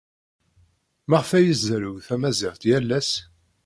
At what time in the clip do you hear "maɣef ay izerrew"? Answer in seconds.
1.09-1.97